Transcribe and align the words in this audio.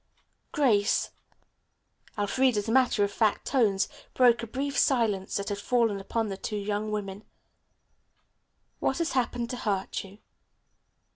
"Grace," 0.51 1.11
Elfreda's 2.17 2.67
matter 2.67 3.03
of 3.03 3.11
fact 3.11 3.45
tones 3.45 3.87
broke 4.15 4.41
a 4.41 4.47
brief 4.47 4.75
silence 4.75 5.35
that 5.37 5.49
had 5.49 5.59
fallen 5.59 5.99
upon 5.99 6.27
the 6.27 6.37
two 6.37 6.57
young 6.57 6.89
women. 6.89 7.23
"What 8.79 8.97
has 8.97 9.11
happened 9.11 9.51
to 9.51 9.57
hurt 9.57 10.03
you?" 10.03 10.17